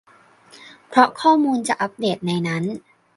[0.87, 2.63] เพราะข้อมูลจะอัพเดทในนั้น